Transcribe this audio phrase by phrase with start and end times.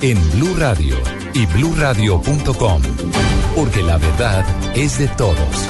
[0.00, 0.94] En Blue Radio
[1.34, 2.82] y BlueRadio.com.
[3.56, 4.44] Porque la verdad
[4.76, 5.68] es de todos.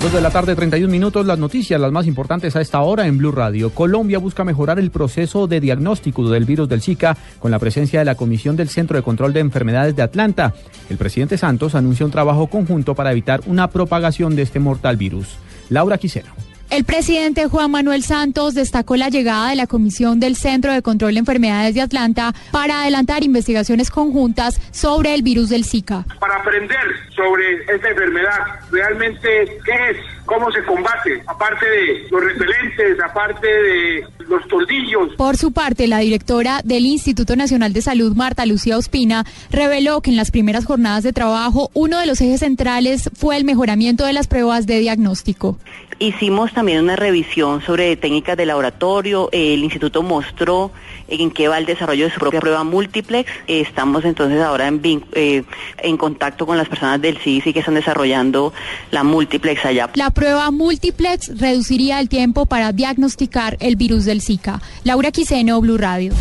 [0.00, 1.26] Dos de la tarde, 31 minutos.
[1.26, 3.68] Las noticias, las más importantes a esta hora en Blue Radio.
[3.68, 8.06] Colombia busca mejorar el proceso de diagnóstico del virus del Zika con la presencia de
[8.06, 10.54] la Comisión del Centro de Control de Enfermedades de Atlanta.
[10.88, 15.36] El presidente Santos anuncia un trabajo conjunto para evitar una propagación de este mortal virus.
[15.68, 16.47] Laura Quiseno.
[16.70, 21.14] El presidente Juan Manuel Santos destacó la llegada de la Comisión del Centro de Control
[21.14, 26.04] de Enfermedades de Atlanta para adelantar investigaciones conjuntas sobre el virus del Zika.
[26.20, 26.78] Para aprender
[27.16, 28.38] sobre esta enfermedad,
[28.70, 29.28] realmente
[29.64, 35.14] qué es, cómo se combate, aparte de los repelentes, aparte de los toldillos.
[35.16, 40.10] Por su parte, la directora del Instituto Nacional de Salud, Marta Lucía Ospina, reveló que
[40.10, 44.12] en las primeras jornadas de trabajo uno de los ejes centrales fue el mejoramiento de
[44.12, 45.58] las pruebas de diagnóstico.
[46.00, 49.28] Hicimos también una revisión sobre técnicas de laboratorio.
[49.32, 50.70] El instituto mostró
[51.08, 53.28] en qué va el desarrollo de su propia prueba multiplex.
[53.48, 54.80] Estamos entonces ahora en,
[55.12, 55.42] eh,
[55.78, 58.52] en contacto con las personas del CICI que están desarrollando
[58.92, 59.90] la multiplex allá.
[59.94, 64.62] La prueba multiplex reduciría el tiempo para diagnosticar el virus del Zika.
[64.84, 66.12] Laura Quiseno, Blue Radio.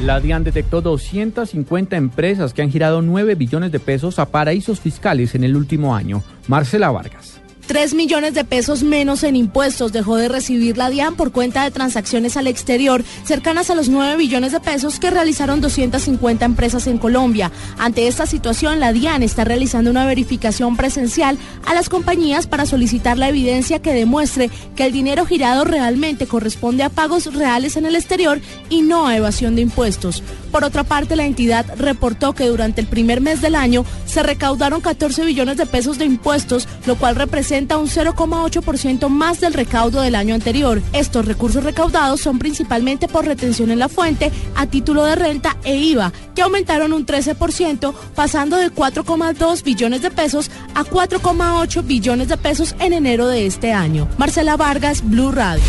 [0.00, 5.34] La DIAN detectó 250 empresas que han girado 9 billones de pesos a paraísos fiscales
[5.34, 6.22] en el último año.
[6.48, 7.41] Marcela Vargas.
[7.66, 11.70] 3 millones de pesos menos en impuestos dejó de recibir la DIAN por cuenta de
[11.70, 16.98] transacciones al exterior cercanas a los 9 billones de pesos que realizaron 250 empresas en
[16.98, 17.52] Colombia.
[17.78, 23.16] Ante esta situación, la DIAN está realizando una verificación presencial a las compañías para solicitar
[23.16, 27.94] la evidencia que demuestre que el dinero girado realmente corresponde a pagos reales en el
[27.94, 28.40] exterior
[28.70, 30.22] y no a evasión de impuestos.
[30.50, 34.80] Por otra parte, la entidad reportó que durante el primer mes del año se recaudaron
[34.80, 40.14] 14 billones de pesos de impuestos, lo cual representa un 0,8% más del recaudo del
[40.14, 40.80] año anterior.
[40.94, 45.76] Estos recursos recaudados son principalmente por retención en la fuente a título de renta e
[45.76, 52.38] IVA, que aumentaron un 13%, pasando de 4,2 billones de pesos a 4,8 billones de
[52.38, 54.08] pesos en enero de este año.
[54.16, 55.62] Marcela Vargas, Blue Radio.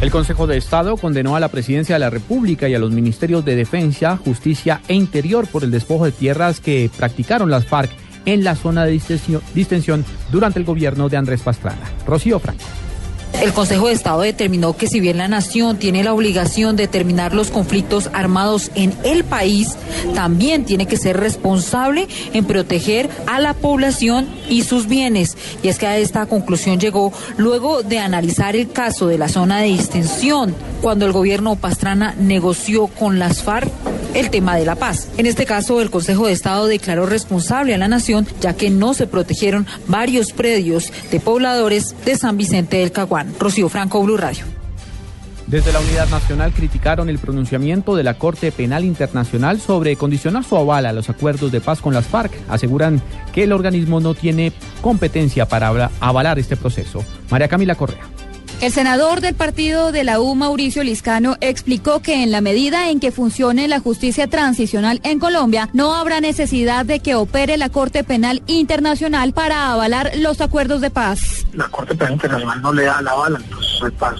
[0.00, 3.44] El Consejo de Estado condenó a la Presidencia de la República y a los Ministerios
[3.44, 7.90] de Defensa, Justicia e Interior por el despojo de tierras que practicaron las FARC
[8.26, 9.00] en la zona de
[9.54, 11.90] distensión durante el gobierno de Andrés Pastrana.
[12.06, 12.64] Rocío Franco.
[13.40, 17.32] El Consejo de Estado determinó que si bien la nación tiene la obligación de terminar
[17.32, 19.76] los conflictos armados en el país,
[20.14, 25.38] también tiene que ser responsable en proteger a la población y sus bienes.
[25.62, 29.60] Y es que a esta conclusión llegó luego de analizar el caso de la zona
[29.60, 33.70] de distensión, cuando el gobierno Pastrana negoció con las FARC
[34.14, 35.08] el tema de la paz.
[35.18, 38.94] En este caso, el Consejo de Estado declaró responsable a la nación, ya que no
[38.94, 43.34] se protegieron varios predios de pobladores de San Vicente del Caguán.
[43.38, 44.44] Rocío Franco, Blue Radio.
[45.50, 50.56] Desde la Unidad Nacional criticaron el pronunciamiento de la Corte Penal Internacional sobre condicionar su
[50.56, 52.32] aval a los acuerdos de paz con las FARC.
[52.48, 57.04] Aseguran que el organismo no tiene competencia para avalar este proceso.
[57.30, 58.19] María Camila Correa.
[58.60, 63.00] El senador del partido de la U, Mauricio Liscano, explicó que en la medida en
[63.00, 68.04] que funcione la justicia transicional en Colombia, no habrá necesidad de que opere la Corte
[68.04, 71.46] Penal Internacional para avalar los acuerdos de paz.
[71.54, 73.40] La Corte Penal Internacional no le da la avala
[73.92, 74.16] paz.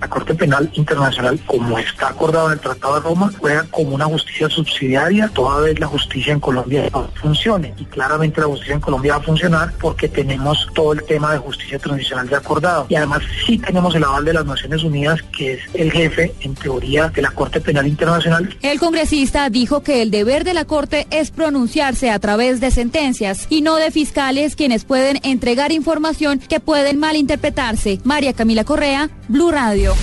[0.00, 4.06] La Corte Penal Internacional, como está acordado en el Tratado de Roma, juega como una
[4.06, 6.90] justicia subsidiaria toda vez la justicia en Colombia
[7.20, 7.74] funcione.
[7.78, 11.38] Y claramente la justicia en Colombia va a funcionar porque tenemos todo el tema de
[11.38, 12.86] justicia transicional de acordado.
[12.88, 16.54] Y además sí tenemos el aval de las Naciones Unidas, que es el jefe, en
[16.54, 18.56] teoría, de la Corte Penal Internacional.
[18.62, 23.46] El congresista dijo que el deber de la Corte es pronunciarse a través de sentencias
[23.48, 28.00] y no de fiscales quienes pueden entregar información que pueden malinterpretarse.
[28.04, 29.94] María Camila Correa, Blue Radio.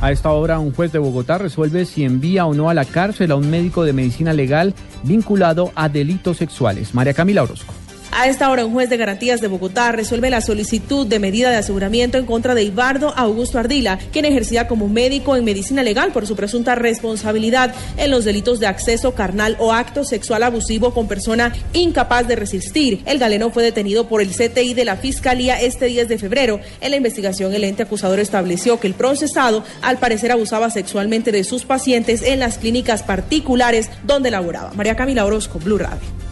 [0.00, 3.32] A esta hora, un juez de Bogotá resuelve si envía o no a la cárcel
[3.32, 6.94] a un médico de medicina legal vinculado a delitos sexuales.
[6.94, 7.74] María Camila Orozco.
[8.10, 11.56] A esta hora, un juez de garantías de Bogotá resuelve la solicitud de medida de
[11.56, 16.26] aseguramiento en contra de Ibardo Augusto Ardila, quien ejercía como médico en medicina legal por
[16.26, 21.54] su presunta responsabilidad en los delitos de acceso carnal o acto sexual abusivo con persona
[21.74, 23.02] incapaz de resistir.
[23.06, 26.60] El galeno fue detenido por el CTI de la Fiscalía este 10 de febrero.
[26.80, 31.44] En la investigación, el ente acusador estableció que el procesado, al parecer, abusaba sexualmente de
[31.44, 34.72] sus pacientes en las clínicas particulares donde laboraba.
[34.72, 36.27] María Camila Orozco, Blue Radio.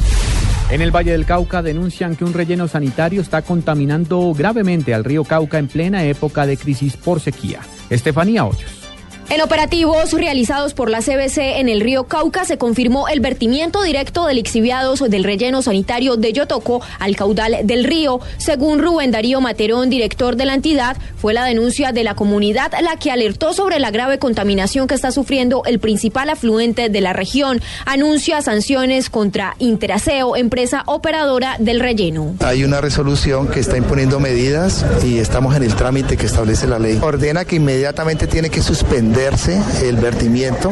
[0.69, 5.23] En el Valle del Cauca denuncian que un relleno sanitario está contaminando gravemente al río
[5.23, 7.61] Cauca en plena época de crisis por sequía.
[7.89, 8.86] Estefanía Hoyos.
[9.29, 14.25] En operativos realizados por la CBC en el río Cauca se confirmó el vertimiento directo
[14.25, 18.21] de lixiviados del relleno sanitario de Yotoco al caudal del río.
[18.37, 22.97] Según Rubén Darío Materón, director de la entidad, fue la denuncia de la comunidad la
[22.97, 27.61] que alertó sobre la grave contaminación que está sufriendo el principal afluente de la región.
[27.85, 32.37] Anuncia sanciones contra Interaseo, empresa operadora del relleno.
[32.45, 36.79] Hay una resolución que está imponiendo medidas y estamos en el trámite que establece la
[36.79, 37.01] ley.
[37.03, 40.71] Ordena que inmediatamente tiene que suspender el vertimiento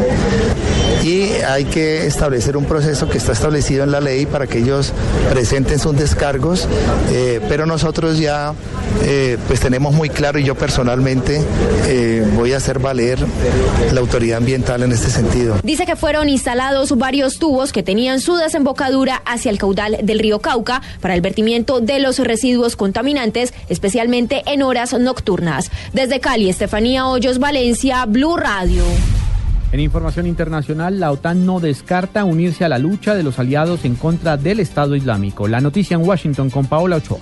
[1.03, 4.93] y hay que establecer un proceso que está establecido en la ley para que ellos
[5.31, 6.69] presenten sus descargos,
[7.11, 8.53] eh, pero nosotros ya
[9.03, 11.43] eh, pues tenemos muy claro y yo personalmente
[11.87, 13.19] eh, voy a hacer valer
[13.93, 15.57] la autoridad ambiental en este sentido.
[15.63, 20.41] Dice que fueron instalados varios tubos que tenían su desembocadura hacia el caudal del río
[20.41, 25.71] Cauca para el vertimiento de los residuos contaminantes, especialmente en horas nocturnas.
[25.93, 28.85] Desde Cali, Estefanía Hoyos, Valencia, Blue Radio.
[29.73, 33.97] En información internacional, la OTAN no descarta unirse a la lucha de los aliados en
[33.97, 35.49] contra del Estado Islámico.
[35.49, 37.19] La noticia en Washington con Paola Ochoa.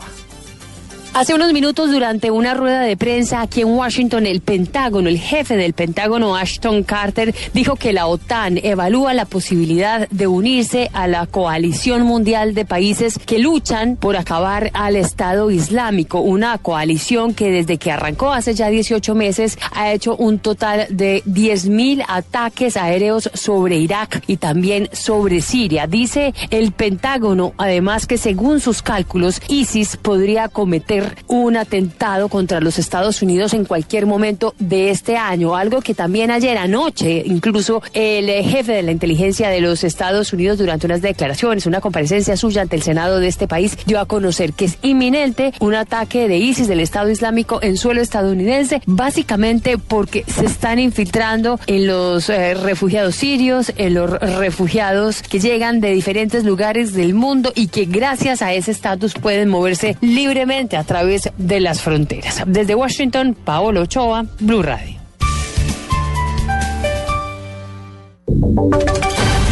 [1.14, 5.59] Hace unos minutos, durante una rueda de prensa aquí en Washington, el Pentágono, el jefe
[5.59, 11.26] del Pentágono, Ashton Carter, dijo que la OTAN evalúa la posibilidad de unirse a la
[11.26, 17.76] coalición mundial de países que luchan por acabar al Estado Islámico, una coalición que desde
[17.76, 23.76] que arrancó hace ya 18 meses ha hecho un total de 10.000 ataques aéreos sobre
[23.76, 25.87] Irak y también sobre Siria.
[25.87, 32.78] Dice el Pentágono, además, que según sus cálculos, ISIS podría cometer un atentado contra los
[32.78, 38.26] Estados Unidos en cualquier momento de este año, algo que también ayer anoche, incluso el
[38.44, 42.76] jefe de la inteligencia de los Estados Unidos durante unas declaraciones, una comparecencia suya ante
[42.76, 46.69] el Senado de este país, dio a conocer que es inminente un ataque de ISIS
[46.69, 53.14] del Estado Islámico en suelo estadounidense, básicamente porque se están infiltrando en los eh, refugiados
[53.14, 58.52] sirios, en los refugiados que llegan de diferentes lugares del mundo y que gracias a
[58.52, 62.43] ese estatus pueden moverse libremente a través de las fronteras.
[62.47, 65.00] Desde Washington, Paolo Ochoa, Blue Radio.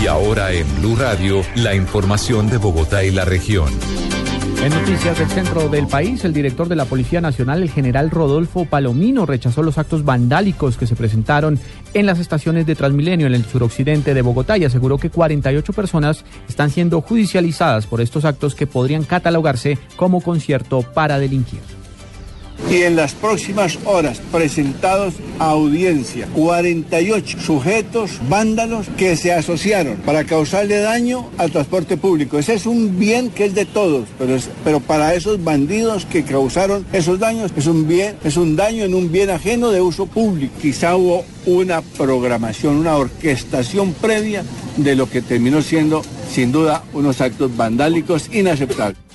[0.03, 3.71] Y ahora en Blue Radio, la información de Bogotá y la región.
[4.63, 8.67] En noticias del centro del país, el director de la Policía Nacional, el general Rodolfo
[8.67, 11.59] Palomino, rechazó los actos vandálicos que se presentaron
[11.95, 16.27] en las estaciones de Transmilenio en el suroccidente de Bogotá y aseguró que 48 personas
[16.47, 21.80] están siendo judicializadas por estos actos que podrían catalogarse como concierto para delinquir
[22.69, 30.25] y en las próximas horas presentados a audiencia 48 sujetos vándalos que se asociaron para
[30.25, 32.39] causarle daño al transporte público.
[32.39, 36.85] Ese es un bien que es de todos, pero, pero para esos bandidos que causaron
[36.93, 40.53] esos daños es un bien, es un daño en un bien ajeno de uso público.
[40.61, 44.45] Quizá hubo una programación, una orquestación previa
[44.77, 49.10] de lo que terminó siendo sin duda unos actos vandálicos inaceptables.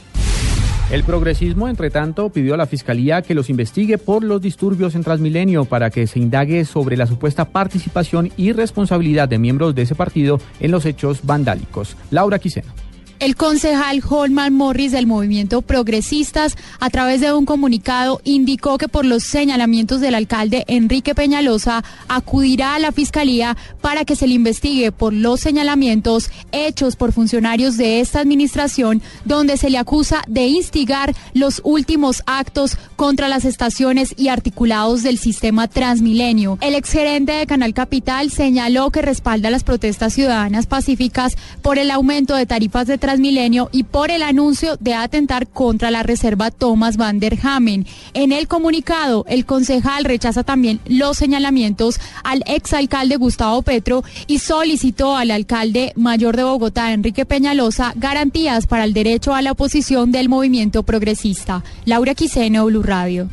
[0.91, 5.03] El progresismo, entre tanto, pidió a la Fiscalía que los investigue por los disturbios en
[5.03, 9.95] Transmilenio para que se indague sobre la supuesta participación y responsabilidad de miembros de ese
[9.95, 11.97] partido en los hechos vandálicos.
[12.11, 12.84] Laura Quiseno.
[13.19, 19.05] El concejal Holman Morris del movimiento Progresistas, a través de un comunicado, indicó que por
[19.05, 24.91] los señalamientos del alcalde Enrique Peñalosa, acudirá a la fiscalía para que se le investigue
[24.91, 31.15] por los señalamientos hechos por funcionarios de esta administración, donde se le acusa de instigar
[31.33, 36.57] los últimos actos contra las estaciones y articulados del sistema Transmilenio.
[36.59, 42.35] El exgerente de Canal Capital señaló que respalda las protestas ciudadanas pacíficas por el aumento
[42.35, 47.19] de tarifas de Transmilenio y por el anuncio de atentar contra la reserva Thomas van
[47.19, 47.85] der Hamen.
[48.15, 55.15] En el comunicado, el concejal rechaza también los señalamientos al exalcalde Gustavo Petro y solicitó
[55.15, 60.27] al alcalde mayor de Bogotá, Enrique Peñalosa, garantías para el derecho a la oposición del
[60.27, 61.63] movimiento progresista.
[61.85, 63.29] Laura Quiseno, Blue Radio.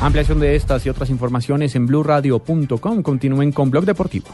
[0.00, 3.02] Ampliación de estas y otras informaciones en blurradio.com.
[3.02, 4.28] Continúen con Blog Deportivo.